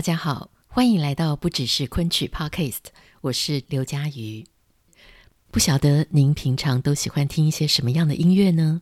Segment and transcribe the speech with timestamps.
[0.00, 2.84] 大家好，欢迎来到不只是昆曲 Podcast，
[3.20, 4.46] 我是刘佳瑜。
[5.50, 8.80] 不晓得您平常都喜欢听一些什么样的音乐呢？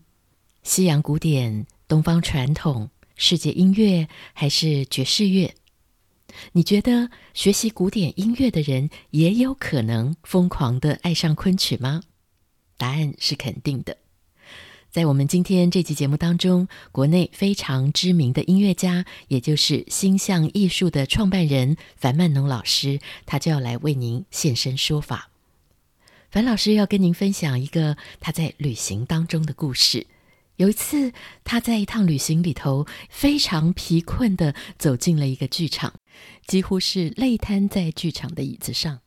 [0.62, 5.52] 西洋古典、东方传统、世界音乐，还是爵士乐？
[6.52, 12.04] 你觉得学习古典音乐的人也有可能疯狂的爱上昆曲吗？
[12.76, 13.96] 答案是肯定的。
[14.90, 25.28] 在我们今天这期节目当中，国内非常知名的音乐家，也就是星象艺术的创办人樊曼农老师，他就要来为您现身说法。
[26.30, 30.06] 樊老师要跟您分享一个他在旅行当中的故事。
[30.56, 31.12] 有一次，
[31.44, 35.92] 他在一趟旅行里头，非常疲困地走进了一个剧场，
[36.46, 39.00] 几乎是累瘫在剧场的椅子上，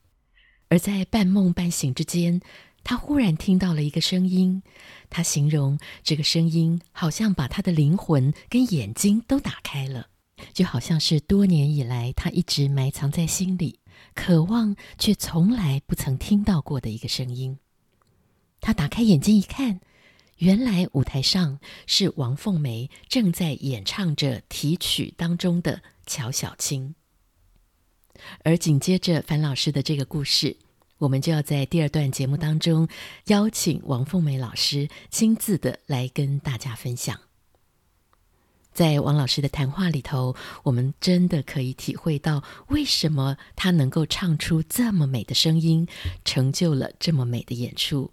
[0.70, 2.40] 而在半梦半醒之间，
[2.84, 4.64] 他忽然听到了一个声音。
[5.10, 10.08] 他形容这个声音好像把他的灵魂跟眼睛都打开了，
[10.54, 13.80] 就好像是多年以来他一直埋藏在心里、
[14.16, 17.58] 渴望却从来不曾听到过的一个声音。
[18.62, 19.82] 他打开眼睛一看，
[20.38, 26.96] 原来舞台上是王凤梅正在演唱着题曲当中的《乔小青》，
[28.44, 30.58] 而紧接着樊老师的这个故事。
[31.02, 32.88] 我们就要在第二段节目当中
[33.26, 37.20] 邀请王凤梅老师亲自的来跟大家分享。
[38.72, 45.88] 在王老师的谈话里头，我们真的可以体会到为什么他能够唱出这么美的声音，
[46.24, 48.12] 成就了这么美的演出。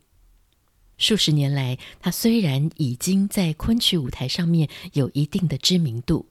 [0.96, 6.26] 数十年来，他虽然已经在昆曲舞台上面有一定的知名度，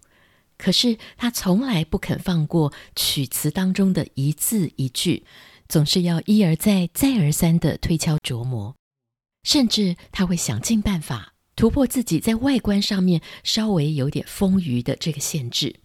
[0.57, 5.23] 可是他从来不肯放过曲词当中的一字一句。
[5.67, 8.75] 总是要一而再、再而三地推敲琢磨，
[9.43, 15.75] 甚至他会想尽办法突破自己在外观上面稍微有点丰腴的这个限制，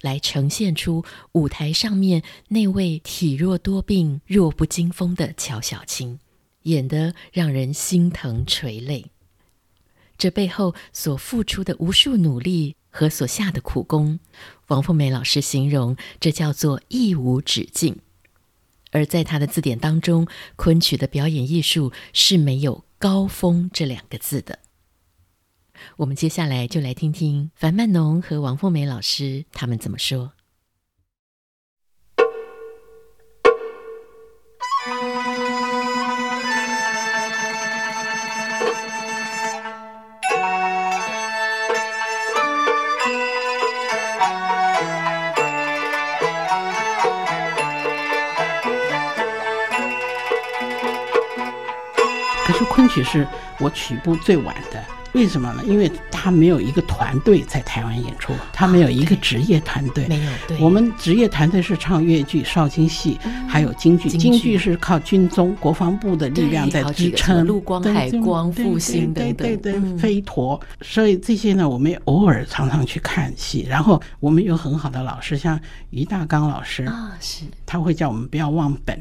[0.00, 6.18] 来呈现出舞台上面那位体弱多病、弱不禁风的乔小青，
[6.62, 9.06] 演得让人心疼垂泪。
[10.18, 14.20] 这背后所付出的无数努力和所下的苦功，
[14.68, 17.98] 王凤梅老师形容这叫做艺无止境。
[18.92, 24.60] 而在他的字典当中，昆曲的表演艺术是没有“高峰”这两个字的。
[25.96, 30.34] 我们接下来就来听听樊曼农和王凤梅老师他们怎么说。
[52.92, 53.26] 其实
[53.58, 55.62] 我起步最晚的，为什么呢？
[55.64, 56.82] 因为他没有一个
[57.12, 60.08] 团队在台湾演出，他们有一个职业团队。
[60.08, 60.58] 没有，对。
[60.58, 64.08] 我们职业团队是唱越剧、绍兴戏，还有京剧。
[64.08, 67.46] 京剧是靠军中、国防部的力量在支撑。
[67.46, 69.46] 陆光、海光、复兴等等。
[69.46, 70.58] 对对对，飞陀。
[70.80, 73.66] 所以这些呢，我们偶尔常常去看戏。
[73.68, 77.44] 然后我们有很好的老师，像于大刚老师啊，是。
[77.66, 78.98] 他会叫我们不要忘本。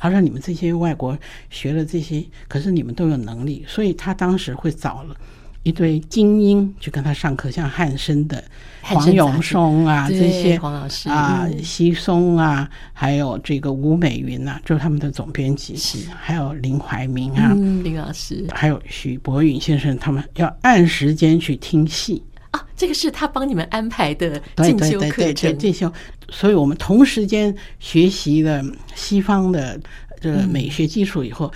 [0.00, 1.16] 他说：“你们这些外国
[1.50, 5.14] 学了这些，可是你们都有能力，所以他当时会找了
[5.62, 8.42] 一堆精英去跟他上课，像汉生的
[8.80, 15.98] 黄永松啊，这些黄老师啊，奚松啊，还有这个吴美云啊，就是他们的总编辑，是。
[16.20, 22.22] 还有林怀民啊，嗯、林老师，还有许博允先生，他们要按时间去听戏。”
[22.52, 25.90] 啊，这个是他帮你们安排的进修课程，进修。
[26.28, 28.62] 所以我们同时间学习了
[28.94, 29.80] 西方的
[30.20, 31.50] 这个美学基础以后，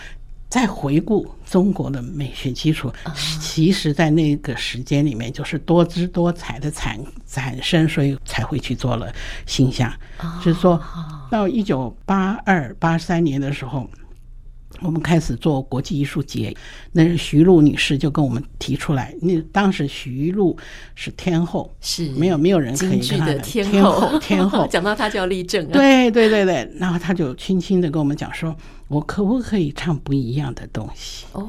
[0.48, 2.92] 再回顾中国的美学基础，
[3.40, 9.12] 其实在那个时间里面就是多姿多彩的产产生，所以才会去做了
[9.46, 9.92] 形象。
[10.42, 10.80] 就是说
[11.30, 13.88] 到一九八二八三年的时候。
[14.80, 16.54] 我们开始做国际艺术节，
[16.92, 20.56] 那是徐璐女士就跟我们提出来，那当时徐璐
[20.94, 24.18] 是天后，是没有没有人可以跟她的天后。
[24.18, 28.54] 天后， 讲到她就要立正，对对对对，然后她就轻轻的跟我们讲说，
[28.88, 31.26] 我可不可以唱不一样的东西？
[31.32, 31.48] 哦，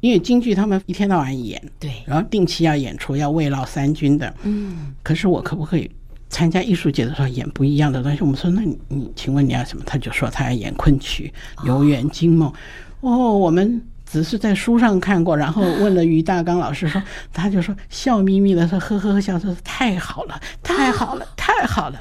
[0.00, 5.90] 因为京剧他们一天到晚演，对，然后定期要演出，要慰劳三军的，嗯，可是我可不可以？
[6.30, 9.82] 参加艺术节的时候演不一样的东西，我们说，那你你请问你要什么？
[9.84, 11.30] 他就说他要演昆曲
[11.66, 12.48] 《游园惊梦》。
[13.00, 17.02] 哦，我们只是在书上看过，然后问了于大刚老师说，
[17.34, 22.00] 他就说笑眯眯的说呵呵呵笑说太好了，太好了， 太好了。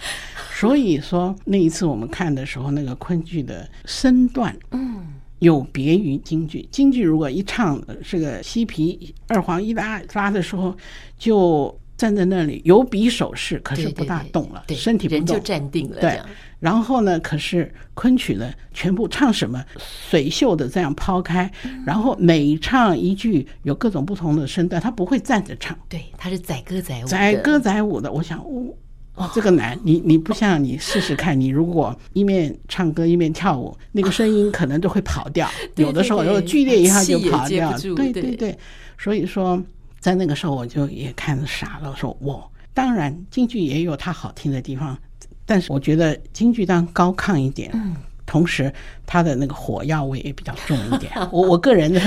[0.54, 5.08] 所以说那一次我们看的时候，那个昆剧的身段，嗯，
[5.40, 6.68] 有别于京剧。
[6.72, 10.78] 京剧如果一唱这个西皮二黄一拉拉的时候，
[11.18, 11.76] 就。
[12.00, 16.00] 站在那里有比手势，可是不大动了，对对对，身体不动，人就站定了。
[16.00, 16.18] 对，
[16.62, 28.10] 然后呢，可是昆曲呢，全部唱什么水袖的这样抛开，嗯，然后每唱一句有各种不同的身段，他不会站着唱，对，他是载歌载舞，载歌载舞的。
[28.10, 28.74] 我想，哦，
[29.16, 38.58] 哦这个难，你你不像你试试看，你如果一面唱歌一面跳舞，那个声音可能都会跑掉， 有的时候如果剧烈一下就跑掉，对对对，对，
[38.98, 39.62] 所以说。
[40.00, 44.98] 在那个时候，我就也看傻了，我说我当然京剧也有它好听的地方，
[45.46, 48.72] 但是我觉得京剧当高亢一点，嗯同时
[49.08, 51.12] 它的那个火药味也比较重一点。
[51.34, 52.00] 我我个人的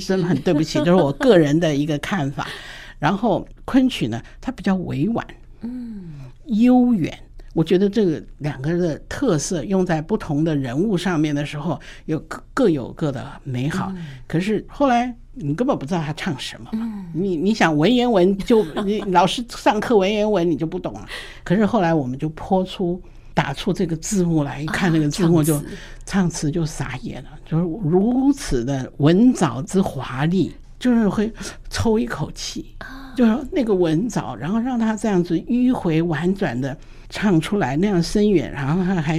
[0.00, 2.48] 真的很对不起，就是我个人的一个看法。
[2.98, 5.24] 然后昆曲呢，它比较委婉，
[5.60, 6.14] 嗯，
[6.46, 7.16] 悠远。
[7.52, 13.94] 我觉得这个两个的特色用在不同的人物上面的时候，有各各有各的美好。
[14.26, 15.16] 可是后来。
[15.34, 17.06] 你根本不知道他唱什么嘛？
[17.12, 21.06] 你你想文言文就 你老师上课文言文你就不懂了。
[21.42, 23.00] 可是后来我们就泼出
[23.34, 25.60] 打出这个字幕来，一看那个字幕就
[26.06, 31.32] 唱词就傻眼了，就是如此的文藻之华丽，就是会
[31.68, 32.76] 抽一口气，
[33.16, 36.76] 就是那个文藻，然后让他这样子迂回婉转的
[37.10, 39.18] 唱出来，那样深远，然后还还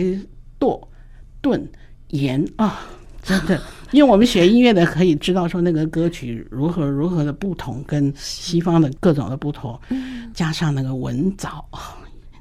[0.60, 0.82] 踱
[1.42, 1.68] 顿
[2.08, 2.80] 言啊。
[3.22, 3.60] 真的，
[3.95, 9.80] 因为我们学音乐的可以知道说那个歌曲如何如何的不同，跟西方的各种的不同，
[10.33, 11.65] 加上那个文藻，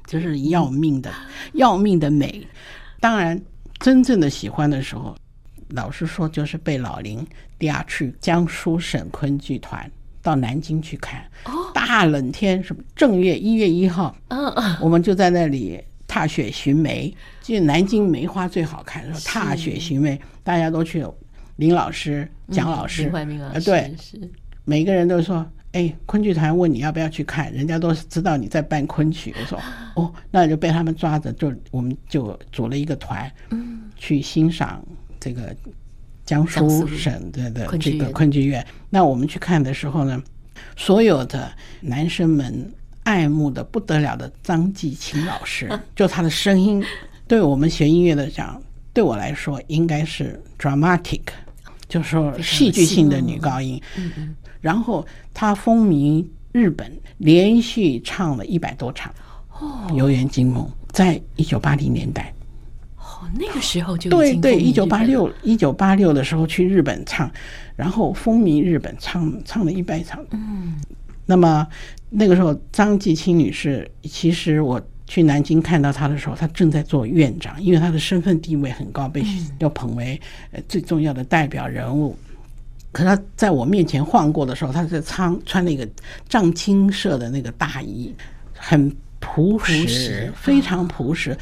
[0.05, 1.09] 就是要命的，
[1.53, 2.45] 要命的美。
[2.99, 3.41] 当然，
[3.79, 5.15] 真正的喜欢的时候，
[5.69, 7.25] 老实说，就是被老林
[7.57, 9.89] 第二去江苏省昆剧团
[10.21, 11.23] 到南京去看。
[11.73, 14.13] 大冷天，什么正月一月一号，
[14.81, 15.81] 我们就在那里。
[16.07, 19.03] 踏雪寻梅，就南京梅花最好看。
[19.11, 21.05] 说踏雪寻梅，大家都去。
[21.57, 23.09] 林老师、蒋老师，
[23.53, 23.93] 呃，对，
[24.63, 29.59] 每个人都说：“哎，昆剧团问你要不要去看，人家都是知道你在办昆曲。”我说
[29.95, 34.83] ：“哦，那就被他们抓着，就我们就组了一个团，嗯去欣赏
[35.19, 35.55] 这个
[36.25, 38.65] 江苏省的的这个昆剧院。
[38.89, 40.21] 那我们去看的时候呢，
[40.75, 42.71] 所有的男生们。”
[43.05, 46.83] 爱慕的不得了的张继青老师， 就他的声音，
[47.27, 48.59] 对我们学音乐的讲，
[48.93, 51.21] 对我来说应该是 dramatic，
[51.87, 53.81] 就是说戏剧性的女高音。
[54.61, 59.13] 然后她风靡日本，连续唱了一百多场
[59.65, 62.33] 《哦游园惊梦》，在一九八零年代。
[62.97, 67.31] 哦，那个时候就对对，一九八六一九八六的时候去日本唱，
[67.75, 70.25] 然后风靡日本，唱唱了一百场。
[70.31, 70.75] 嗯。
[71.27, 71.67] 那么
[72.09, 79.23] 那个时候，张继青女士，其实我去南京看到他的时候，他正在做院长，因为他的身份地位很高，被
[79.59, 80.19] 要捧为
[80.51, 82.17] 呃最重要的代表人物。
[82.91, 85.87] 可他在我面前晃过的时候，他是穿穿那个
[86.29, 88.13] 藏青色的那个大衣，
[88.53, 91.37] 很朴实，非常朴实。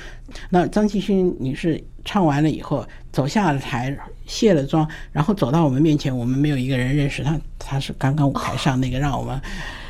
[0.49, 3.97] 那张继勋女士唱完了以后，走下了台。
[4.25, 9.37] 卸了妆，然后走到我们面前，我们没有一个人认识他，他是刚刚舞台上那个让我们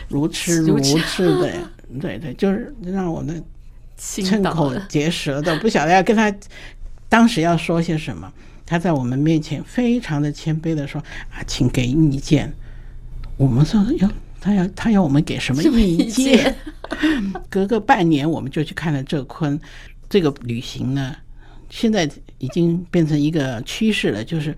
[0.09, 1.51] 如痴如痴的，
[2.01, 3.41] 对对，就是让我们
[3.97, 6.33] 瞠口结舌的，不晓得要跟他
[7.09, 8.31] 当时要说些什么。
[8.65, 12.51] 他在我们面前非常的谦卑的说：“啊，请给意见。”
[13.37, 14.09] 我们说：“哟，
[14.39, 16.55] 他要他要我们给什么意见？”
[17.49, 19.59] 隔个半年，我们就去看了这昆
[20.09, 21.15] 这个旅行呢。
[21.69, 24.55] 现在已经变成一个趋势了，就是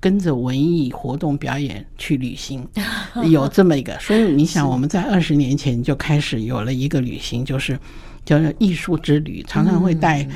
[0.00, 2.68] 跟着文艺活动表演去旅行，
[3.30, 3.98] 有这么一个。
[4.00, 7.78] 所以你想，我们在二十年前就开始有了一个旅行，就是
[8.24, 10.26] 叫做艺术之旅，常常会带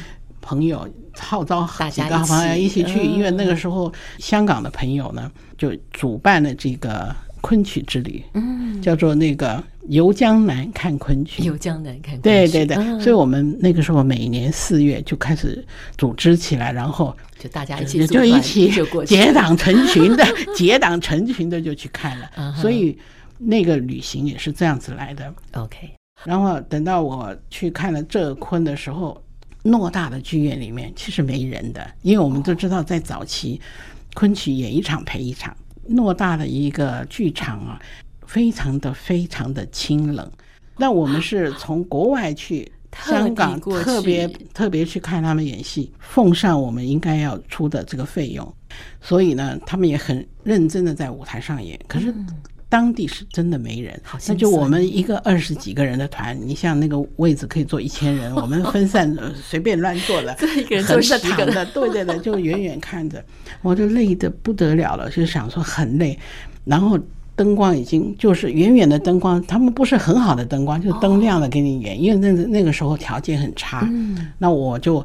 [0.40, 15.64] 朋友号召几个朋友一起去，因为那个时候香港的朋友呢就主办了这个昆曲之旅，嗯，叫做那个游江南看昆曲，游江南看昆，对对对，嗯、所以我们那个时候每年四月就开始
[15.97, 18.73] 组织起来，然后就大家一起就一起
[19.07, 20.26] 结党成群的，
[20.57, 22.97] 结党成群的就去看了，嗯、所以
[23.38, 25.33] 那个旅行也是这样子来的。
[25.52, 25.90] OK，
[26.25, 29.23] 然后等到我去看了浙昆的时候，
[29.65, 33.61] 偌大的剧院里面其实没人的，因为我们都知道在早期
[34.15, 35.57] 昆曲演一场赔一场。
[35.89, 37.81] 偌大的一个剧场啊，
[38.27, 40.31] 非常的非常的清冷。
[40.77, 42.71] 那我们是从国外去
[43.07, 48.55] 香港， 特别特别去看他们演戏，奉上我们应该要出的这个费用。
[49.01, 51.79] 所以呢，他们也很认真的在舞台上演。
[51.89, 52.15] 可是
[52.71, 63.25] 当地是真的没人，那就我们一个二十几个人的团，你像那个位置可以坐一千人，我们分散 随便乱坐的，一个人坐十几个的，对对对，就远远看着，
[63.63, 66.19] 我就累得不得了了，就想说很累。
[66.67, 66.99] 然后
[67.35, 73.89] 灯光已经就是远远的灯光，他们不是很好的灯光，就灯亮了给你演，因为那那个时候条件很差。
[74.37, 75.05] 那我就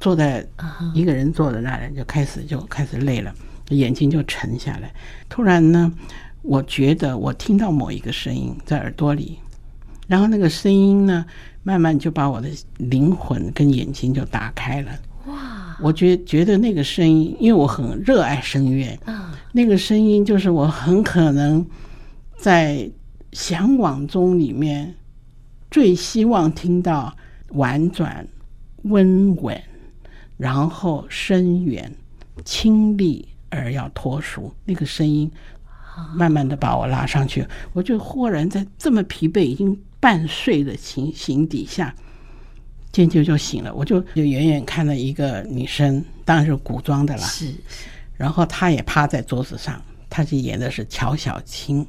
[0.00, 0.44] 坐在
[0.92, 3.32] 一个人坐在那里，就开始就开始累了，
[3.68, 4.92] 眼睛就沉下来。
[5.28, 5.92] 突然呢。
[6.44, 9.38] 我觉得我听到某一个声音在耳朵里，
[10.06, 11.24] 然后那个声音呢，
[11.62, 14.92] 慢慢就把我的灵魂跟眼睛就打开了。
[15.26, 15.76] 哇！
[15.80, 18.98] 我觉觉得那个声音，因为我很热爱声乐，
[19.52, 21.66] 那个声音就是我很可能
[22.36, 22.90] 在
[23.32, 24.94] 向往中里面
[25.70, 27.16] 最希望听到
[27.52, 28.28] 婉转、
[28.82, 29.60] 温婉，
[30.36, 31.90] 然后深远、
[32.44, 35.30] 清丽而要脱俗那个声音。
[36.14, 41.94] 慢慢的把我拉上去，我就忽然在这么疲惫、已经半睡的情形底下，
[42.92, 43.74] 渐渐就醒了。
[43.74, 47.22] 我就就远远看到一个女生，当然是古装的啦。
[47.24, 47.52] 是，
[48.16, 51.86] 然后她也趴在桌子上，她是演的是乔小青，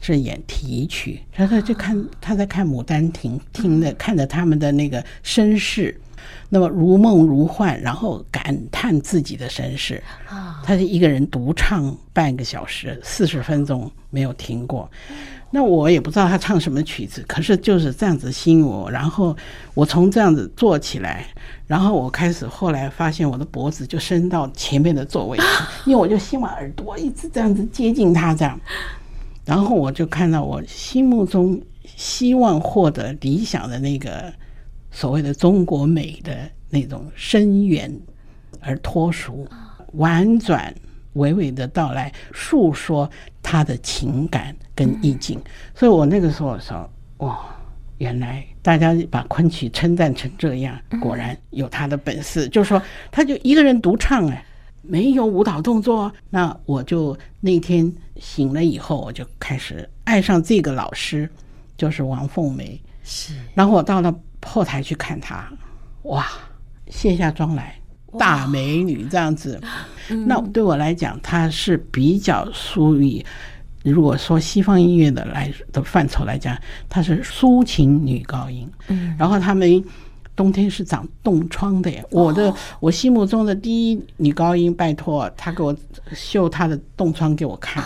[0.00, 1.20] 是演提曲。
[1.32, 5.98] 然后她就看她在看《牡丹亭》，听的看着他们的那个身世。
[6.48, 10.02] 那么如梦如幻，然后感叹自己的身世。
[10.64, 14.90] 他是一个人独唱半个小时，四十分钟没有停过。
[15.48, 18.90] 那我也不知道他唱什么曲子，可是就是这样子吸引我。
[18.90, 19.34] 然后
[19.74, 21.24] 我从这样子坐起来，
[21.66, 25.38] 然后我开始后来发现我的脖子就伸到前面的座位，
[25.86, 28.60] 因为我就希望耳朵一直这样子接近他这样。
[29.44, 34.32] 然后我就看到我心目中希望获得理想的那个。
[34.96, 37.94] 所谓的中国美的那种深远
[38.60, 39.46] 而脱俗、
[39.92, 40.74] 婉转
[41.16, 43.08] 娓娓的到来，诉说
[43.42, 45.38] 他的情感跟意境。
[45.74, 47.38] 所以我那个时候说：“哇，
[47.98, 54.42] 原来大家把昆曲称赞成这样，果然有他的本事。”就是说，他就一个人独唱，哎，
[54.80, 56.10] 没有舞蹈动作。
[56.30, 61.28] 那我就那天醒了以后，我就开始爱上这个老师，
[61.76, 62.80] 就是王凤梅。
[63.04, 64.18] 是，然后我到了。
[64.46, 65.46] 后台去看她，
[66.04, 66.26] 哇，
[66.88, 67.78] 卸下妆来，
[68.18, 69.60] 大美女这样子。
[70.26, 73.24] 那对我来讲，她是比较属于，
[73.82, 76.56] 如果说西方音乐的来的范畴来讲，
[76.88, 78.70] 她是抒情女高音。
[78.86, 79.84] 嗯，然后她们
[80.36, 82.04] 冬天是长冻疮的耶。
[82.10, 85.76] 我的我心目中的第一女高音，拜托她给我
[86.14, 87.82] 秀她的冻疮给我看。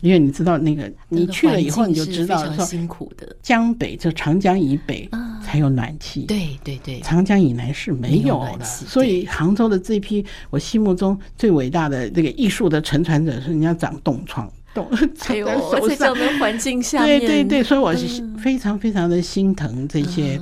[0.00, 3.36] 因为你知道那个，你去了以后你就知道说，辛苦的。
[3.42, 5.08] 江北就长江以北
[5.44, 8.64] 才有暖气，对对对，长江以南是没有的。
[8.64, 16.14] 所以杭州的这批，我心目中最伟大的这个艺术的承传者是人家长冻疮，冻 在手上。
[16.14, 20.40] 的环境下对对对，所以我是非常非常的心疼这些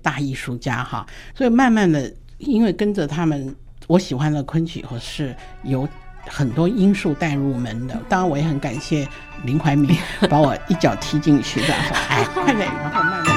[0.00, 1.06] 大艺术家哈。
[1.34, 3.54] 所以慢慢的，因为跟着他们，
[3.86, 5.86] 我喜欢了昆曲或是有。
[6.28, 9.06] 很多因素带入门的，当然我也很感谢
[9.44, 9.96] 林怀民
[10.28, 13.35] 把我一脚踢进去的，说哎，快点，然后慢慢。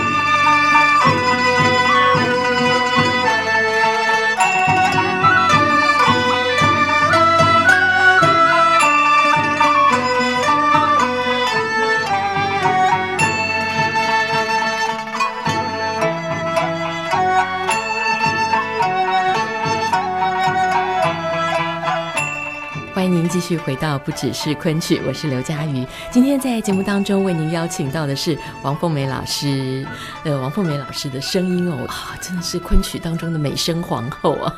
[23.10, 25.84] 您继续回到不只是昆曲，我是刘佳瑜。
[26.12, 29.84] 今天在节目当中为您邀请到的是王凤梅老师。
[30.24, 34.56] 呃，王凤梅老师的声音哦，啊，真的是昆曲当中的美声皇后啊。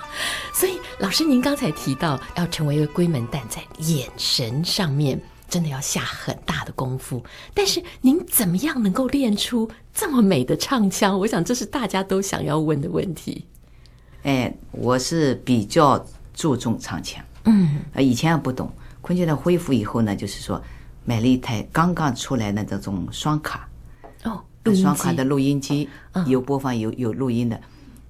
[0.53, 5.17] 所以，老师您刚才提到要成为一个闺门旦，在眼神上面
[5.48, 7.24] 真的要下很大的功夫。
[7.53, 11.17] 但是，您怎么样能够练出这么美的唱腔？
[11.17, 13.46] 我想这是大家都想要问的问题。
[14.24, 17.24] 哎，我是比较注重唱腔。
[17.45, 18.71] 嗯，以前也不懂
[19.01, 20.62] 昆曲的恢复以后呢，就是说
[21.05, 23.67] 买了一台刚刚出来的这种双卡，
[24.24, 24.41] 哦，
[24.75, 25.89] 双卡的录音机，
[26.27, 27.60] 有播放有有录音的。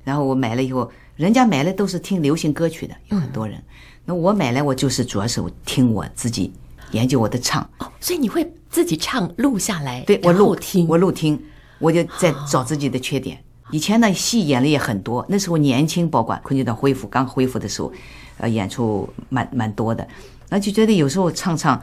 [0.03, 3.61] 然后我买了以后，人家买了都是听流行歌曲的，有很多人。
[4.03, 6.51] 那我买来我就是主要是听我自己
[6.91, 7.61] 研究我的唱。
[7.77, 10.01] 哦，所以你会自己唱录下来？
[10.01, 11.39] 对，我录听，我录听，
[11.77, 13.37] 我就在找自己的缺点。
[13.69, 17.93] 以前呢，戏演的也很多，那时候年轻，包括昆曲团恢复刚恢复的时候，
[18.41, 20.05] 呃，演出蛮蛮多的，
[20.49, 21.79] 那就觉得有时候唱唱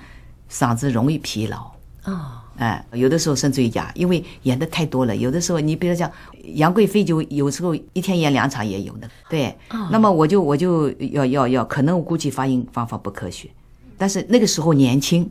[0.50, 1.70] 嗓子容易疲劳
[2.02, 5.14] 啊，哎，有的时候甚至于哑，因为演的太多了。
[5.14, 6.10] 有的时候你比如讲
[6.54, 9.56] 杨贵妃，就有时候一天演两场也有的，对。
[9.90, 13.48] 那么我就我就要要要，可能我估计发音方法不科学，
[13.96, 15.30] 但是那个时候年轻，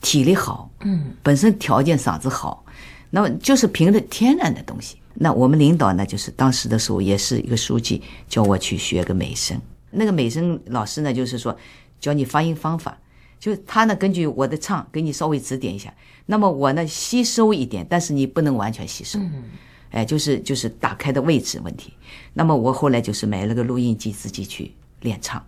[0.00, 2.64] 体力好，嗯，本身条件嗓子好，
[3.10, 4.96] 那么就是凭着天然的东西。
[5.14, 9.56] 那我们领导呢，就是当时的时候也是一个书记，叫我去学个美声。
[9.94, 11.56] 那个美声老师呢，就是说
[12.00, 12.98] 教你发音方法，
[13.38, 15.92] 就他呢根据我的唱给你稍微指点一下。
[16.26, 19.18] 那么我呢吸收一点，但是你不能完全吸收。
[19.90, 21.92] 哎，就是就是打开的位置问题。
[22.32, 25.44] 那么我后来就是买了个录音机，自己去练唱，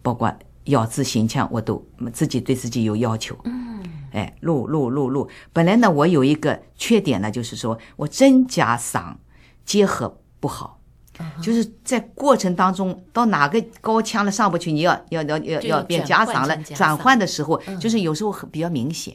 [0.00, 0.32] 包括
[0.64, 3.36] 咬字形腔，我都自己对自己有要求。
[3.44, 3.82] 嗯
[4.12, 5.28] 哎，录录录录。
[5.52, 9.14] 本来呢，我有一个缺点呢，就是说我真假嗓
[9.64, 10.79] 结合不好，
[11.42, 19.14] 就是在过程当中到哪个高腔了上不去，你要要要要要变假嗓了，转换的时候就是有时候很比较明显。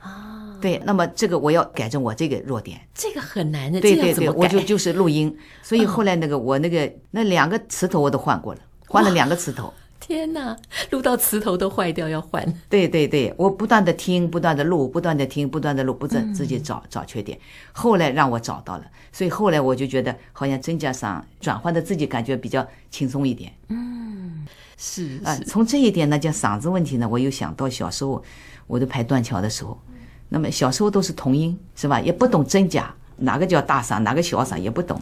[0.00, 3.80] 啊，对，那么这个我要改正我这个弱点，这个很难的。
[3.80, 9.72] 对对对，我就就是录音，所以后来那个我那个那两个词头我都换过了，换了两个词头。
[10.06, 10.54] 天哪，
[10.90, 12.44] 录到磁头都坏掉，要换。
[12.68, 17.38] 对对对，我不断的听，不断的录，不断的听，不断的录，不断自己找找缺点。
[17.72, 23.50] 后来让我找到了，所以后来我就觉得好像真假嗓转换的自己感觉比较轻松一点。
[23.68, 24.44] 嗯，
[24.76, 28.22] 是啊，从这一点呢，叫嗓子问题呢，我又想到小时候
[28.66, 29.80] 我都排断桥的时候，
[30.28, 31.98] 那么小时候都是童音是吧？
[31.98, 35.00] 也不懂真假，哪个叫大嗓，哪个小嗓也不懂。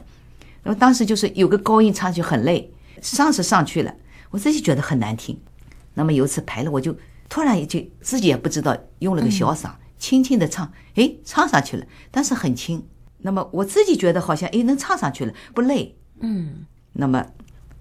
[0.62, 3.92] 那么当时就是有个高音唱上去很累，上是上去了。
[4.32, 5.38] 我自己觉得很难听，
[5.94, 6.96] 那么有一次排了，我就
[7.28, 12.84] 突然就自己也不知道用了个小嗓，轻轻的唱，哎，唱上去了，但是很轻。
[13.18, 15.94] 那么我自己觉得好像哎能唱上去了，不累。
[16.20, 16.66] 嗯。
[16.94, 17.24] 那么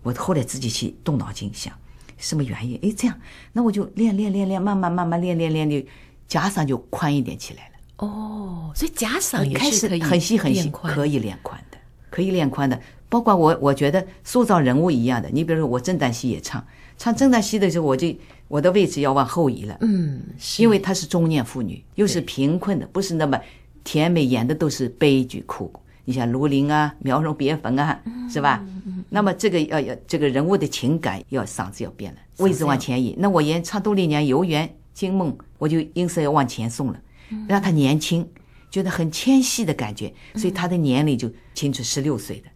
[0.04, 1.74] 我后来自己去动脑筋想，
[2.18, 2.80] 什么原因？
[2.84, 3.18] 哎，这样，
[3.54, 5.86] 那我就练练练练，慢慢慢慢练练练练，
[6.28, 8.06] 假嗓就宽一点起来了。
[8.08, 11.78] 哦，所以假嗓也开始很细很细，可以练宽的，
[12.10, 12.80] 可以练宽的。
[13.12, 15.30] 包括我，我觉得塑造人物一样的。
[15.34, 16.66] 你比如说，我正旦戏也唱，
[16.98, 18.08] 唱正旦戏的时候，我就
[18.48, 19.78] 我的位置要往后移了。
[19.82, 20.22] 嗯，
[20.58, 23.38] 因为她是中年妇女，又是贫困的，不是那么
[23.84, 25.70] 甜美，演的都是悲剧苦。
[26.06, 28.66] 你像卢林啊，苗容别坟啊，是吧？
[29.10, 33.14] 那么这个要要这个人物的情感要嗓子要变了，位置往前移。
[33.20, 37.00] 那我演唱杜丽娘游园惊梦，我就音色要往前送了，
[37.46, 38.26] 让她年轻，
[38.70, 42.48] 觉得很纤细的感觉，所以她的年龄就清楚十六岁的。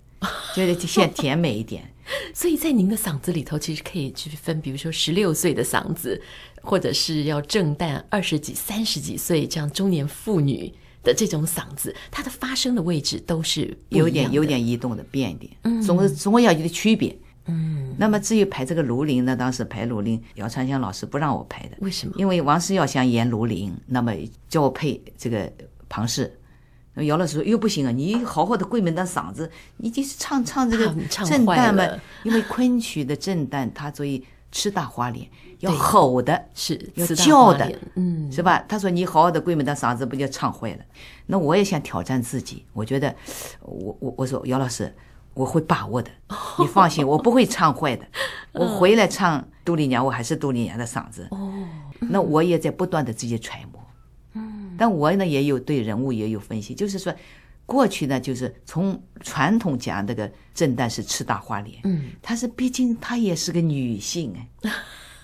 [0.53, 1.83] 觉得现在甜美一点，
[2.33, 6.21] 所以在您的嗓子里头，其实可以去分，比如说十六岁的嗓子，
[6.61, 17.95] 或者是要正旦二十几、三十几岁这样中年妇女的这种嗓子，它的发声的位置都是有点有点移动的，变一点，嗯，总是总要有点区别，嗯。
[17.97, 22.13] 那么至于排这个卢林呢，当时排卢林，姚传香老师不让我排的，为什么？
[22.17, 24.13] 因为王世耀想演卢林，那么
[24.49, 25.51] 叫我配这个
[25.87, 26.31] 庞氏。
[27.03, 31.85] 姚老师说：“又不行啊，你好好的桂门当嗓子，你就是唱唱这个 震旦嘛。
[32.23, 35.27] 因为昆曲的震旦，它所以吃大花脸，
[35.59, 38.63] 要吼的，是要叫的，嗯，是吧？
[38.69, 40.79] 他说你好好的桂门当嗓子，不就唱坏了？
[41.25, 43.13] 那我也想挑战自己，我觉得，
[43.59, 44.93] 我我我说姚老师，
[45.33, 46.09] 我会把握的，
[46.59, 48.05] 你放心，我不会唱坏的。
[48.53, 51.27] 我回来唱杜丽娘，我还是杜丽娘的嗓子。
[51.31, 51.51] 哦，
[51.99, 53.81] 那我也在不断的自己揣摩。”
[54.77, 57.13] 但我呢也有对人物也有分析，就是说，
[57.65, 64.71] 过去呢就是从传统讲这个震旦是吃大花脸，嗯，她是毕竟她也是个女性哎，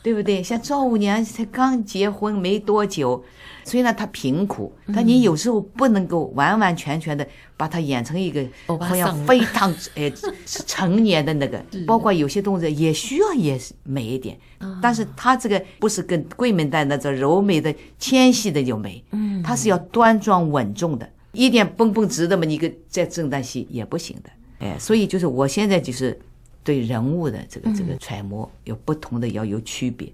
[0.03, 0.41] 对不对？
[0.41, 3.23] 像赵五娘才刚结婚没多久，
[3.63, 10.11] 虽然她贫苦，但你有时候不能够完完全全的把她演成一个好像非常哎
[10.45, 14.35] 是 成年的那个，包括有些动作也需要也美一点，
[14.81, 24.31] 但是她这个不是跟桂门旦那种柔美的纤细的就美，嗯，她是要端庄稳重的，一点绷绷直的嘛，你个在正旦戏也不行的，
[24.65, 26.19] 哎，所以就是我现在就是。
[26.63, 30.07] 对人物的这个这个揣摩有不同的要有区别，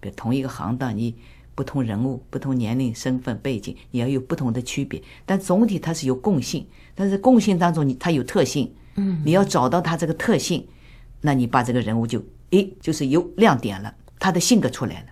[0.00, 1.14] 比如同一个行当，你
[1.54, 5.02] 不同人物、不同年龄、身份背景，你要有不同的区别。
[5.24, 10.66] 但总体它是有共性，但是共性当中你它有特性，嗯，你要找到它这个特性，
[11.20, 15.06] 那你把这个人物就诶就是有亮点了，他的性格出来了，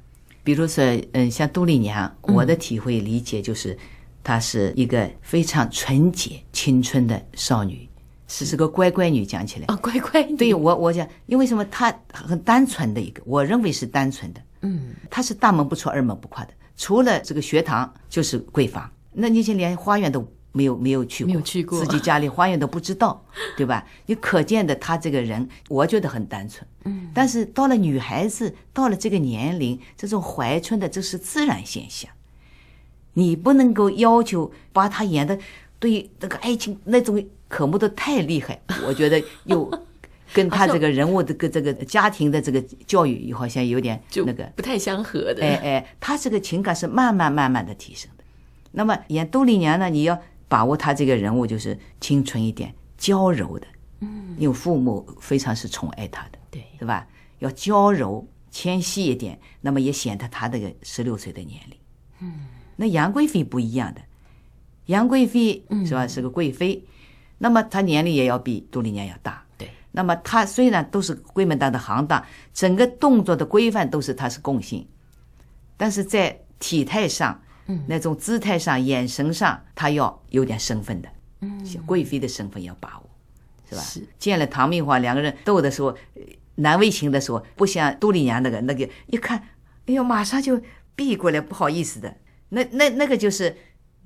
[0.44, 3.76] 比如说，嗯，像杜丽娘，我的体会理解就是，
[4.22, 7.88] 她是一个非常纯洁、青春的少女，
[8.26, 9.24] 是是个乖乖女。
[9.24, 10.36] 讲起来啊，乖乖女。
[10.36, 11.64] 对我，我讲，因为什么？
[11.66, 14.40] 她很单纯的一个，我认为是单纯的。
[14.62, 20.26] 嗯，她是大门不出二门不跨的，除了这个学堂就是闺房，那那些连花园都。
[20.56, 23.20] 没有没有去过，没有去过，自己家里花园都不知道，
[23.58, 23.84] 对吧？
[24.06, 26.64] 你可见的她这个人，我觉得很单纯。
[26.84, 32.08] 嗯，但是到了女孩子到了这个年龄，这种怀春的这是自然现象，
[33.14, 35.36] 你不能够要求把她演的
[35.80, 37.20] 对那个爱情那种
[37.54, 39.70] 科目都太厉害， 我觉得又
[40.34, 45.44] 跟他这个人物的个这个家庭的这个教育好像有点那个不太相合的。
[45.44, 48.24] 哎哎，他这个情感是慢慢慢慢的提升的。
[48.72, 50.20] 那么演杜丽娘呢，你要。
[50.46, 53.66] 把握他这个人物就是清纯一点、娇柔的，
[54.00, 57.08] 嗯，因为父母非常是宠爱他的，对，是吧？
[57.40, 61.78] 要娇柔纤细一点，那么也显得他这个十六岁的年龄，
[62.20, 62.34] 嗯，
[62.76, 64.02] 那杨贵妃不一样的，
[64.86, 66.06] 杨贵妃是吧？
[66.06, 66.84] 是个贵妃，
[67.38, 69.70] 那么她年龄也要比杜丽娘要大，对。
[69.92, 74.86] 那么她虽然都是闺门当的行当，整个动作的规范都是她是共性，
[75.76, 77.40] 但是在体态上。
[77.66, 81.08] 嗯，那种姿态上、眼神上，他要有点身份的，
[81.40, 83.08] 嗯，贵妃的身份要把握，
[83.66, 83.80] 是吧？
[83.80, 84.06] 是。
[84.18, 85.96] 见了唐明皇两个人斗的时候，
[86.56, 89.38] 难为情的时候，不像杜丽娘那个那个一看，
[89.86, 90.60] 哎呦，马上就
[90.94, 92.14] 避过来，不好意思的。
[92.50, 93.56] 那那那个就是，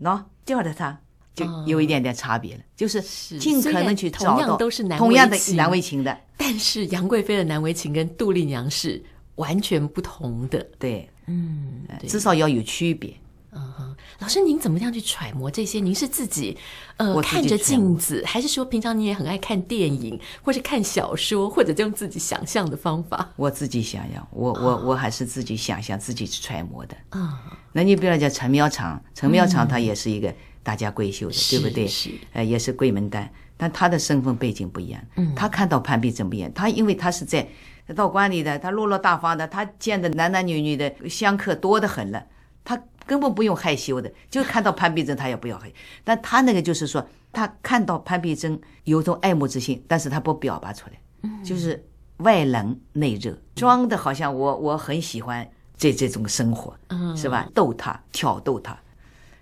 [0.03, 1.01] 喏，吊着他，
[1.39, 3.01] 就有一点点差别了，就是
[3.39, 9.03] 尽可能去找到同样都是难同样的难为情的，但是杨贵妃的难为情跟杜丽娘是
[9.37, 13.15] 完全不同的，对，嗯，至少要有区别。
[13.51, 15.81] 嗯哼，老师，您怎么样去揣摩这些？
[15.81, 16.57] 您是自己
[16.99, 23.31] 呃看着镜子，还是说平常你也很爱看电影，或是看小说，或者就用自己想象的方法？
[23.37, 26.95] 我自己想象，我我我还是自己想象，自己去揣摩的。
[27.09, 30.33] 啊、嗯，那你比如讲陈苗常，陈苗常他也是一个
[30.69, 31.87] 大家闺秀的，嗯、对不对？
[31.87, 33.27] 是，呃，也是闺门旦，
[33.57, 35.01] 但他的身份背景不一样。
[35.17, 37.49] 嗯，他看到潘碧珍不一样，他因为他是在
[37.97, 42.23] 道观里的，他落落大方的，他见的男男女女的香客多得很了，
[42.63, 42.79] 他。
[43.09, 45.75] 根本不用害羞的，就看到潘碧珍，他也不要害羞。
[46.05, 47.03] 但他那个就是说，
[47.33, 51.83] 他看到潘碧珍有种爱慕之心，但是他不表达出来，就是
[52.19, 56.77] 外冷内热，装的好像我我很喜欢这这种生活，
[57.17, 57.49] 是吧？
[57.55, 58.79] 逗他，挑逗他。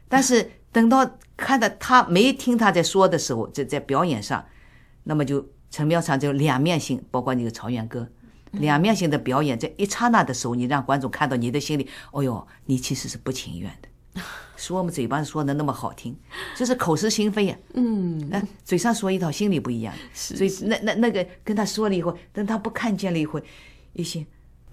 [0.08, 4.44] 但是等到看到他没听他在说的时候，在在表演上，
[5.04, 8.06] 那么就陈妙常就两面性，包括那个曹元歌。
[8.52, 14.22] 两面性的表演，在一刹那的时候，你让观众看到你的心里，哦哟，你其实是不情愿的。
[14.58, 16.14] 说我们嘴巴说的那么好听，
[16.54, 17.56] 就是口是心非呀。
[17.72, 19.94] 嗯，那嘴上说一套，心里不一样。
[20.12, 23.40] 是，所以那那那个跟他说了以后，等他不看见了以后，
[23.94, 24.26] 一心，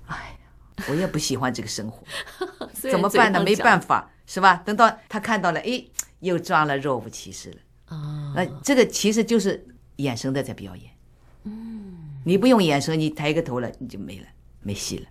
[0.08, 2.06] 哎呀，我也不喜欢这个生活，
[2.92, 3.42] 怎么办呢？
[3.42, 4.56] 没办法，是吧？
[4.66, 5.84] 等到他看到了，哎，
[6.20, 7.96] 又装了若无其事了。
[7.96, 9.66] 啊，那这个其实就是
[9.98, 10.92] 眼神的在表演。
[11.44, 11.94] 嗯。
[12.26, 14.26] 你不用眼神，你抬个头了，你就没了，
[14.62, 15.06] 没戏了。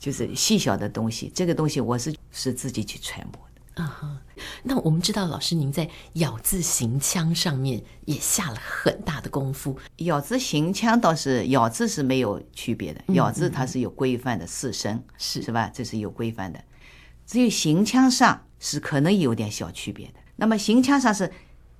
[0.00, 3.82] 就是细小的东西，这个东西我是是自己去揣摩的。
[3.84, 4.42] 啊、uh-huh.
[4.64, 9.78] 那我们知道，老师您在咬字行腔上面也下了很大的功夫。
[9.98, 15.70] 咬字行腔倒是咬字是没有区别的，咬字它是有规范的四声，是、嗯、是吧？
[15.72, 16.62] 这是有规范的。
[17.32, 20.14] 至于行腔上是可能有点小区别的。
[20.36, 21.32] 那么行腔上是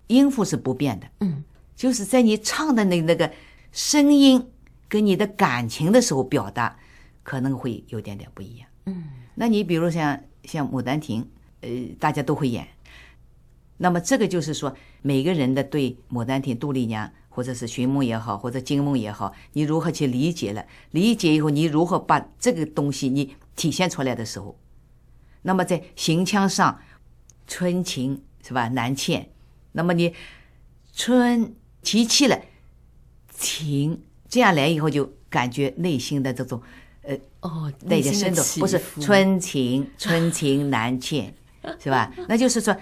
[0.07, 1.45] 音符是不变的，嗯，
[1.77, 3.31] 就是在你唱的那那个。
[3.75, 4.51] 声音
[4.87, 6.79] 跟你的感情的时候表达
[7.23, 8.69] 可能会有点点不一样。
[8.85, 11.23] 嗯，那你比如像像《牡丹亭》，
[11.63, 12.69] 呃，大家都会演。
[13.79, 20.63] 那么这个就是说，每个人的对《牡丹亭》、杜丽娘，或者是寻梦也好，或者惊梦也好，你如何去理解了？
[20.91, 24.55] 理解以后，你如何把这个东西你体现出来的时候，
[25.43, 26.81] 那么在行腔上，
[27.47, 28.69] 春情是吧？
[28.69, 29.29] 难欠。
[29.73, 30.15] 那么你
[30.95, 32.39] 春提气了。
[33.35, 36.63] 情这样来以后，就感觉内心的这种，
[37.03, 41.35] 呃，哦，带点深度，不是春情，春情难欠，
[41.83, 42.13] 是吧？
[42.29, 42.77] 那就是说，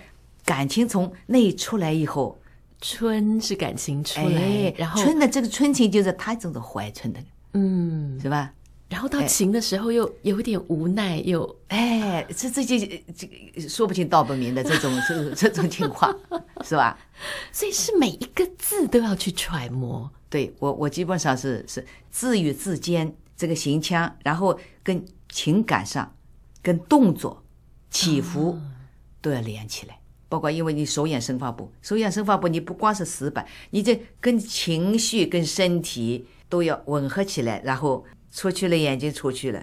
[0.45, 2.39] 感情从内出来以后，
[2.83, 7.21] 春是感情出来，哎、然后春的这个春情就是他这种怀春的，
[7.55, 8.53] 嗯，是吧？
[8.91, 16.13] 然后到情的时候又有一点无奈，又哎，这这这这说不清道不明的这种这这种情况，
[16.67, 16.99] 是吧？
[17.53, 20.11] 所以是每一个字都要去揣摩。
[20.29, 26.13] 对我，我基本上是是字与字间这个行腔，然后跟情感上、
[26.61, 27.45] 跟动作
[27.91, 28.59] 起伏
[29.21, 29.97] 都要连起来。
[30.29, 39.63] 包括因为你手眼身法步，手眼身法步你不光是死板，你这跟情绪、跟身体都要吻合起来，然后出去了眼睛出去了。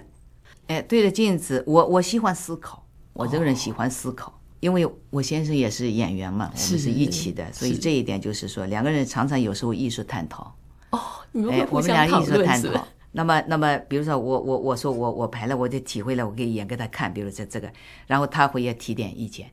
[0.66, 10.54] 哎，对着镜子，我我喜欢思考，我这个人喜欢思考，哦、因为我先生也是演员嘛，我们是一起的，所以这一点就是说，两个人常常有时候艺术探讨。
[10.90, 11.00] 哦，
[11.32, 12.86] 你我们俩艺术探讨。
[13.12, 17.12] 那么，那么，比如说我我我说我我排了，我就体会了，我可以演给他看。
[17.12, 17.72] 比如这这个，
[18.06, 19.50] 然后他会也提点意见。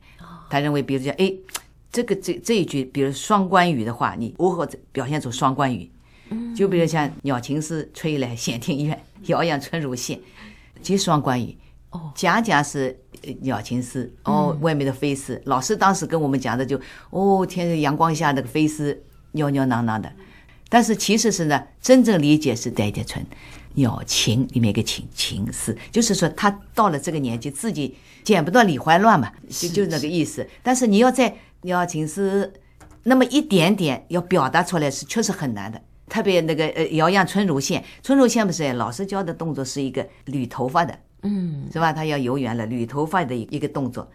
[0.50, 1.32] 他认为，比如说，哎，
[1.90, 5.90] 这个这这一句，比如双关语的话，你如何表现出双关语？
[6.54, 10.20] 就比如像“鸟情丝吹来 闲庭院，遥阳春如线”，
[10.82, 11.56] 结双关语。
[11.90, 12.98] 哦，讲讲是
[13.40, 15.40] 鸟情丝，哦，外面的飞丝。
[15.44, 20.12] 老师当时跟我们讲的就，哦，天阳光下那个飞丝，袅袅囊囊的。
[20.68, 23.24] 但是其实是呢，真正理解是戴节春，
[23.74, 30.46] 鸟情里面一个情情丝，就是说他到了这个年纪，自己剪不断理还乱嘛，就就那个意思。
[30.64, 32.52] 但是你要在鸟情丝
[33.04, 41.92] 那么一点点要表达出来是确实很难的，特别那个呃遥阳春如线，春如线不是老师教的动作是一个捋头发的，嗯，是吧？
[41.92, 44.10] 他要游圆了捋头发的一一个动作，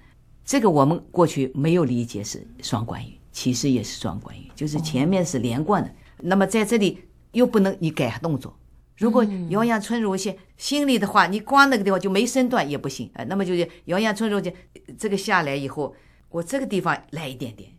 [0.46, 5.92] 这个我们过去没有理解是双关语，其实也是双关语，就是前面是连贯的。
[6.18, 7.00] 那么在这里
[7.32, 8.58] 又不能你改动作，
[8.98, 13.10] 如果摇阳春如线，心里的话，你光那个地方就没身段也不行。
[13.16, 14.54] 哎，那么就是遥阳春如线，
[14.98, 15.96] 这个下来以后，
[16.30, 17.72] 我这个地方来一点点，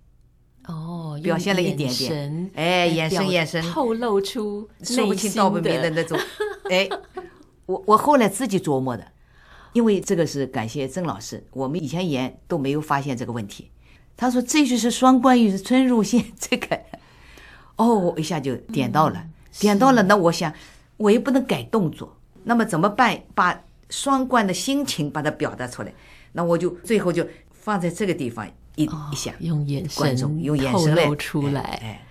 [0.66, 6.18] 哦，表现了一点点，哎，眼神眼神透露出说不清道不明的那种，
[6.70, 6.88] 哎，
[7.66, 9.04] 我我后来自己琢磨的，
[9.72, 13.70] 因为这个是感谢曾老师，我们以前演都没有发现这个问题。
[14.16, 16.78] 他说这句是双关语，是春入线，这个。
[17.76, 19.24] 哦，我一下就点到了，
[19.58, 20.02] 点到了。
[20.04, 20.52] 那我想，
[20.98, 23.20] 我也不能改动作，那么怎么办？
[23.34, 25.92] 把双关的心情把它表达出来。
[26.32, 31.60] 那我就最后就放在这个地方一一下，用眼神，观众用眼神来出来。
[31.60, 32.04] 哎，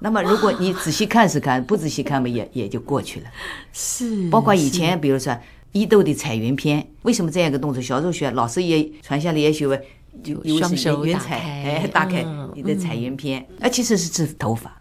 [0.00, 3.26] 那么如果你仔细看是看，不仔细看嘛，也也就过去了。
[3.72, 5.36] 是，包括以前，比如说
[5.72, 7.80] 伊豆的彩云篇，为什么这样一个动作？
[7.82, 9.80] 小时候学，老师也传下来也许为
[10.24, 14.80] 就双手打开，哎，打开你的彩云篇，啊，其实是指头发。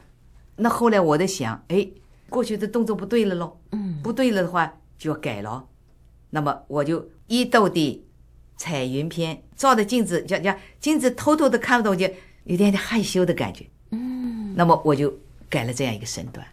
[0.56, 1.88] 那后来我在想，哎，
[2.30, 5.66] 过去的动作不对了喽，嗯，不对了的话就要改了。
[6.32, 8.04] 那么我就伊豆的
[8.60, 12.06] 彩云篇，照着镜子，讲讲镜子偷偷的看不到，就
[12.44, 14.54] 有点点害羞的感觉，嗯。
[14.56, 15.12] 那么我就
[15.50, 16.46] 改了这样一个身段。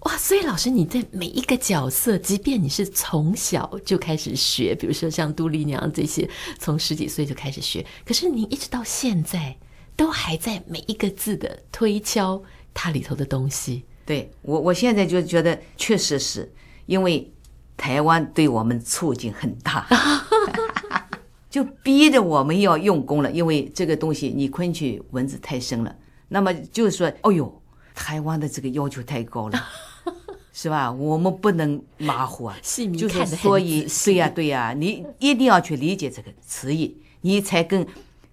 [0.00, 6.28] 哇，所以老师你在每一个角色，即便你是从小就开始学，比如说像杜丽娘这些，
[6.58, 9.56] 从十几岁就开始学，可是你一直到现在
[9.94, 12.42] 都还在每一个字的推敲。
[12.76, 16.52] 它里头的东西，对我，我现在就觉得确实是
[16.86, 17.32] 因为
[17.76, 19.86] 台湾对我们促进很大，
[21.54, 23.30] 就逼着我们要用功了。
[23.30, 25.94] 因为这个东西你昆曲文字太深了，
[26.26, 27.62] 那么就是说，哦呦，
[27.94, 29.64] 台湾的这个要求太高了，
[30.52, 30.90] 是吧？
[30.90, 32.56] 我们不能马虎啊，
[32.98, 37.86] 就是所以，对呀，对呀，你一定要去理解这个词义，你才跟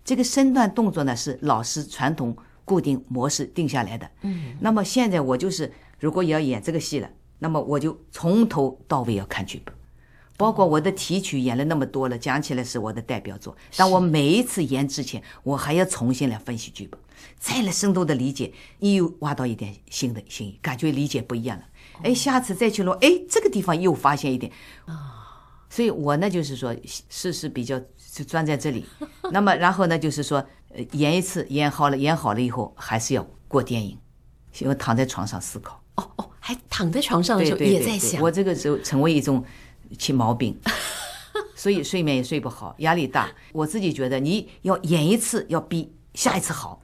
[0.03, 2.35] 这个身段动作呢是老师传统。
[2.63, 9.73] 固定模式定下来的，嗯，那么现在我就是，如果要演这个戏了，那么我就从头到尾要看剧本，
[10.41, 16.99] 包括我的提取演了那么多了，讲起来是我的代表作，但我每一次演之前，我还要重新来分析剧本，
[17.39, 21.63] 再来深度的理解，你又挖到一点新的新意，感觉理解不一样了，
[22.03, 24.51] 哎，下次再去录，哎，这个地方又发现一点，
[24.85, 24.95] 啊，
[25.69, 26.75] 所以我呢就是说
[27.09, 27.79] 事事比较
[28.13, 28.85] 就钻在这里，
[29.31, 30.43] 那么然后呢就是说。
[30.73, 33.97] 呃，演一次，演好了，演好了以后，还是要过电影，
[34.59, 35.83] 因为躺在床上思考。
[35.95, 38.21] 哦哦，还躺在床上的时候也在想。
[38.21, 39.43] 我这个时候成为一种
[39.97, 40.59] 起毛病，
[41.55, 43.29] 所以睡眠也睡不好，压力大。
[43.53, 46.81] 我自己觉得，你要演一次，要比下一次好，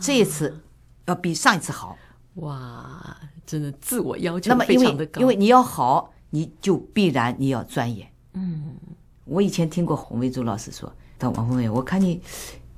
[0.00, 0.60] 这一次
[1.06, 1.96] 要比上一次好。
[2.34, 5.20] 哇，真的自我要求非常的高。
[5.20, 8.08] 因为因为你要好，你就必然你要钻研。
[8.34, 8.76] 嗯，
[9.24, 12.22] 我以前听过洪维祖老师说：“到王凤梅，我看你。”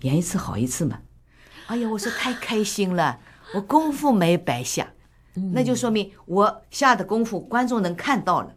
[0.04, 0.98] 演一次好一次嘛，
[1.68, 3.18] 哎呀，我说太开心了，
[3.54, 4.92] 我功夫没白下，
[5.54, 8.54] 那就说明我下的功夫观众能看到了，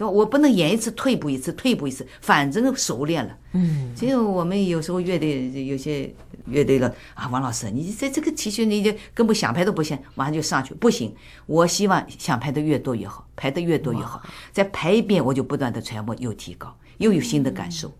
[0.00, 0.08] 是吧？
[0.08, 3.36] 我不能演一次退步一次，退步一次，反正熟练了。
[3.52, 6.10] 嗯，所以我们有时候乐队有些
[6.46, 11.14] 乐队了啊，王老师，你在这个题曲你就根本想排都不行，马上就上去，不行。
[11.44, 17.92] 我希望想排的越多越好，排的越多越好，再排一遍我就不断的揣摩，又提高，又有新的感受。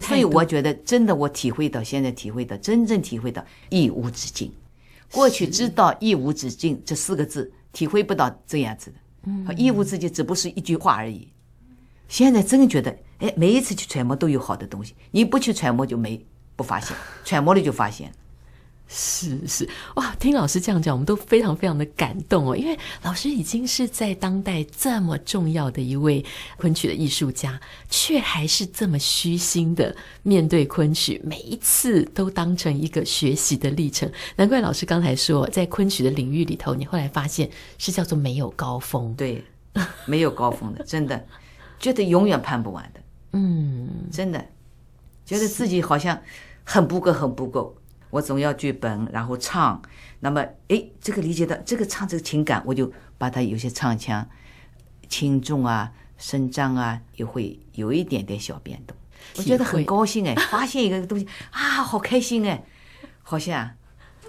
[0.00, 4.52] 所以我觉得，真的，我体会到现在体会到真正体会到一无止境。
[5.10, 8.96] 过去知道“一无止境”这四个字，体会不到这样子的。
[9.26, 11.28] 嗯，义务自己只不是一句话而已。
[12.08, 14.94] 现在真觉得，哎，每一次去揣摩都有好的东西。
[15.10, 16.22] 你不去揣摩就没
[16.54, 18.12] 不发现，揣摩了就发现。
[18.86, 22.56] 是是哇，听老师这样讲，我们都非常非常的感动哦。
[22.56, 26.24] 因为老师已经是在当代这么重要的一位
[26.58, 34.08] 昆曲的艺术家，却还是这么虚心的面对昆曲，每一次都当成一个学习的历程。
[34.36, 39.42] 难怪老师刚才说，在昆曲的领域里头，你后来发现是叫做没有高峰，对，
[40.06, 41.26] 没有高峰的，真的
[41.80, 43.00] 觉得永远攀不完的，
[43.32, 44.44] 嗯，真的
[45.24, 46.20] 觉得自己好像
[46.62, 47.74] 很不够，很不够。
[48.14, 49.82] 我总要剧本，然后唱。
[50.20, 54.24] 那么，哎，这个理解到这个唱这个情感，我就把它有些唱腔
[55.08, 58.96] 轻重啊、声张啊，也会有一点点小变动。
[59.36, 62.64] 我觉得很高兴哎， 发现一个东西啊，好开心哎，
[63.20, 63.68] 好像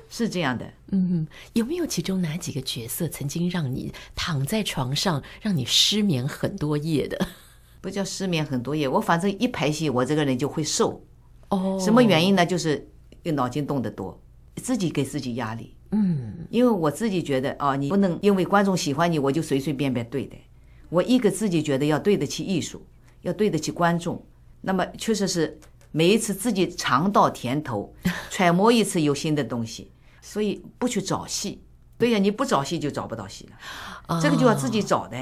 [0.09, 0.65] 是这样的。
[0.87, 7.27] 嗯，有没有其中哪几个角色曾经让你躺在床上，让你失眠很多夜的？
[7.81, 11.05] 不叫失眠很多夜，我反正一排戏，我这个人就会瘦。
[11.49, 12.43] 哦，什么原因呢？
[12.43, 12.89] 就是。
[13.25, 14.17] 又脑筋动得多，
[14.55, 15.73] 自己给自己压力。
[15.91, 20.35] 嗯，因为我自己觉得哦，你不能因为观众喜欢你，我就随随便便对的。
[20.89, 22.85] 我一个自己觉得要对得起艺术，
[23.23, 24.23] 要对得起观众。
[24.61, 25.59] 那么确实是
[25.91, 27.93] 每一次自己尝到甜头，
[28.29, 31.61] 揣摩一次有新的东西，所以不去找戏。
[31.97, 34.21] 对呀，你不找戏就找不到戏了。
[34.21, 35.17] 这个就要自己找的。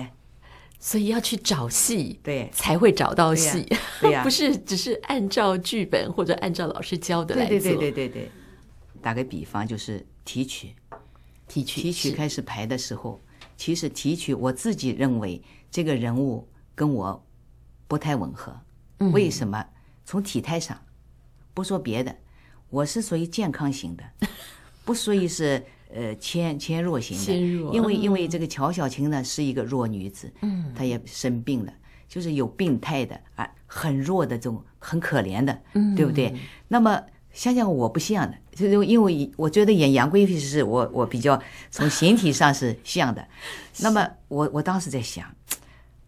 [0.85, 3.65] 所以要去找戏，对，才会找到戏，
[4.01, 7.49] 对呀， 不是只是按照剧本或者按照老师教的来做。
[7.51, 8.31] 对对对对对对。
[9.01, 10.75] 打个比方，就是提取，
[11.47, 13.21] 提取，提取开始排的时候，
[13.55, 15.41] 其实提取我自己认为
[15.71, 17.25] 这个人物跟我
[17.87, 18.53] 不太吻合。
[19.13, 19.65] 为什么？
[20.03, 20.77] 从体态上，
[21.53, 22.13] 不说别的，
[22.69, 24.03] 我是属于健康型的，
[24.83, 25.63] 不属于是。
[25.95, 27.33] 呃，纤纤弱型的，
[27.71, 31.73] 因为因为这个乔小晴呢是一个弱女子，嗯，她也生病了，
[32.07, 36.33] 就是有病态的啊，很弱的这种，很可怜的，嗯，对不对？
[36.67, 36.99] 那么
[37.31, 43.27] 想想我不像的，就是因为我觉得演杨贵妃是我我比较从形体上是像的，
[43.81, 45.31] 那么我我当时在想，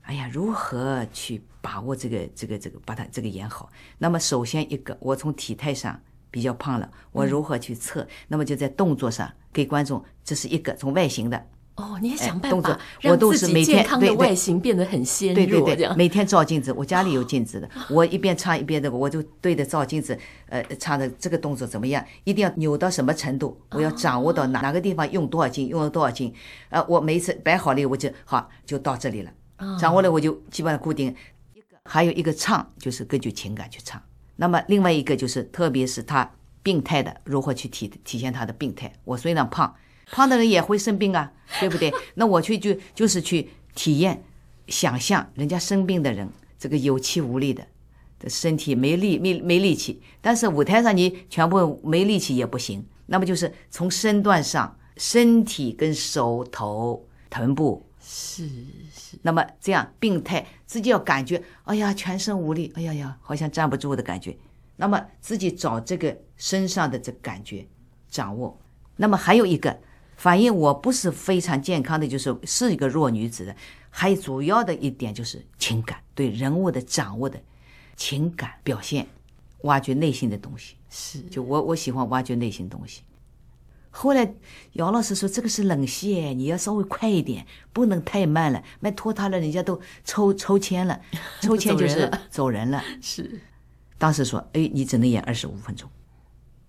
[0.02, 3.70] 哎呀，如何去把握这个这个这个把它这个演好？
[4.00, 6.02] 那么首先一个，我从体态上。
[6.36, 8.02] 比较胖了，我如何去测？
[8.02, 11.46] 嗯、那么就在动作上给观众，这是一个从外形的
[11.76, 20.20] 哦，你也想办法让自己健康的外形变得很鲜弱，对对对，对，每天照镜子，我家里有 镜子的，我一边唱一边的，我就对着照镜子，
[20.50, 22.06] 呃，唱的这个动作怎么样？
[22.26, 23.58] 一定要扭到什么程度？
[23.72, 26.34] 我要掌握到哪哪个地方用多少斤，用了多少斤？
[26.68, 29.32] 呃，我每一次摆好了，我就好就到这里了，
[29.80, 31.16] 掌握了我就基本上固定。
[31.88, 34.02] 还有一个唱就是根据情感去唱。
[34.38, 36.30] 那么另外一个就是，特别是他
[36.62, 38.92] 病态的，如何去体体现他的病态？
[39.04, 39.76] 我虽然胖，
[40.12, 41.94] 胖的人也会生病啊， 对不对？
[42.16, 44.24] 那我去就就是去体验、
[44.68, 47.66] 想象人家生病的人，这个有气无力的，
[48.20, 50.02] 的身体没力没没力气。
[50.22, 52.86] 但是舞台上你全部没力气也不行。
[53.06, 57.85] 那么就是从身段上，身体跟手头臀部。
[58.18, 58.48] 是
[58.94, 64.38] 是，那么这样病态，自己要感觉，哎呀，全身无力，哎呀呀，好像站不住的感觉。
[64.78, 67.68] 那么自己找这个身上的这感觉
[68.08, 68.58] 掌握。
[68.96, 69.78] 那么还有一个
[70.16, 73.54] 反映我不是非常健康的，就是是一个弱女子的。
[73.90, 77.38] 还有主要的一点就是情感，对人物的掌握的
[77.98, 79.06] 情感表现，
[79.64, 80.76] 挖掘内心的东西。
[80.90, 83.02] 是，就我我喜欢挖掘内心东西。
[83.98, 84.36] 后来
[84.74, 91.00] 姚老师说：“这个是冷戏，你要稍微快一点，不能太慢了，慢拖沓了，人家都抽抽签了，
[91.42, 92.78] 抽签就是走人了。
[92.78, 93.40] 人了”是，
[93.98, 95.90] 当时说：“哎，你只能演二十五分钟，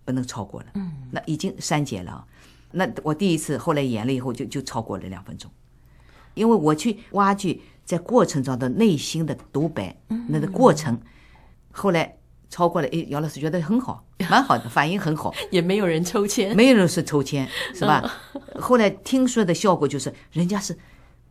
[0.04, 2.24] 不能超过了。”嗯，那已经删减了。
[2.70, 5.50] 那我第一次后来演了以后就，就就超过了两分钟，
[6.34, 9.96] 因为我去挖掘在过程中的内心的独白，
[10.28, 11.00] 那个过程，
[11.72, 12.18] 后来。
[12.48, 18.02] 超过了，哎，姚老师觉得很好， 蛮好的，反应很好，也没有人抽签，没有人是抽签， 是吧？
[18.58, 20.76] 后来听说的效果就是，人家是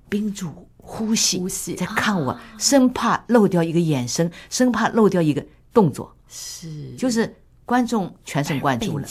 [0.09, 9.07] 屏住呼吸，呼吸在看我，生怕漏掉一个眼神，生怕漏掉一个动作，是，就是观众全神贯注了，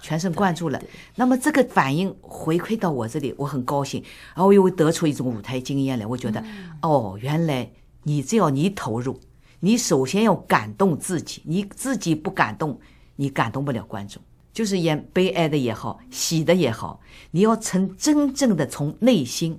[0.00, 0.80] 全神贯注了。
[1.16, 4.02] 那么这个反应回馈到我这里，我很高兴，
[4.34, 6.42] 然后我又得出一种舞台经验来，我觉得，
[6.80, 7.70] 哦，原来
[8.04, 9.20] 你只要你投入。
[9.64, 12.78] 你首先要感动自己，你自己不感动，
[13.16, 14.22] 你感动不了观众。
[14.52, 17.00] 就是演悲哀的也好，喜的也好，
[17.30, 19.58] 你要从真正的从内心，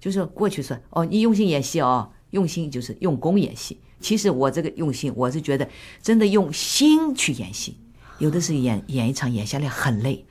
[0.00, 3.78] 就是过去说哦，你用心演戏哦，用心就是用功演戏。
[4.00, 5.68] 其实我这个用心，我是觉得
[6.00, 7.76] 真的用心去演戏。
[8.20, 10.24] 有的是演演一场演下来很累，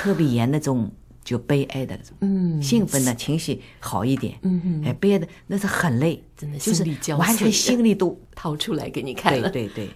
[0.00, 0.90] 特别演那种。
[1.26, 9.90] 就悲哀的，嗯，兴奋的情绪好一点，嗯，哎，悲哀的那是很累，真的，就是完全心里都 掏出来给你看了，对对对。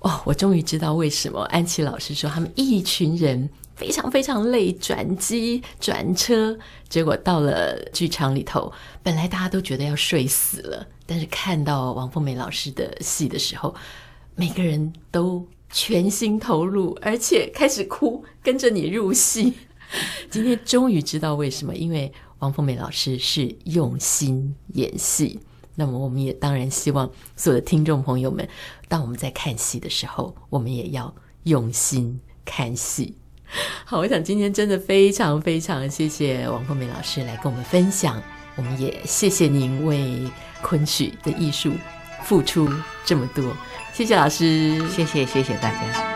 [0.00, 6.58] 哦， 我终于知道为什么安琪老师说他们一群人非常非常累，转机转车，
[6.90, 8.70] 结果到了剧场里头，
[9.02, 13.74] 本来大家都觉得要睡死了，但是看到王凤梅老师的戏的时候，
[14.34, 19.54] 每个人都全心投入，而且开始哭，跟着你入戏。
[20.30, 25.40] 今天终于知道为什么，因为王凤梅老师是用心演戏。
[25.78, 28.48] 那么，我们也当然希望所有的听众朋友们，
[28.88, 31.14] 当我们在看戏的时候，我们也要
[31.44, 33.14] 用心看戏。
[33.84, 38.22] 好，我想今天真的非常非常谢谢王凤梅老师来跟我们分享，
[38.56, 40.26] 我们也谢谢您为
[40.62, 41.72] 昆曲的艺术
[42.24, 42.66] 付出
[43.04, 43.54] 这么多，
[43.92, 46.15] 谢谢老师，谢谢谢谢大家。